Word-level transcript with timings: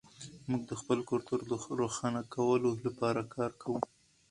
موږ 0.49 0.61
د 0.67 0.73
خپل 0.81 0.99
کلتور 1.09 1.39
د 1.51 1.53
روښانه 1.79 2.21
کولو 2.35 2.69
لپاره 2.85 3.21
کار 3.35 3.51
کوو. 3.61 3.79